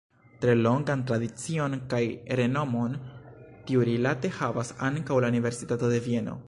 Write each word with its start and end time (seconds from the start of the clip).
Tre 0.43 0.53
longan 0.59 1.03
tradicion 1.11 1.75
kaj 1.91 2.01
renomon 2.41 2.97
tiurilate 3.69 4.35
havas 4.41 4.77
ankaŭ 4.93 5.25
la 5.27 5.35
Universitato 5.37 5.93
de 5.97 6.07
Vieno. 6.09 6.39